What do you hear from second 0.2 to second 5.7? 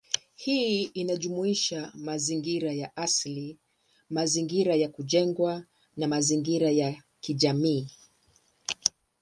Hii inajumuisha mazingira ya asili, mazingira ya kujengwa,